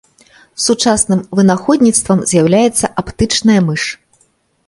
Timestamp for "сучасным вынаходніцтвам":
0.67-2.19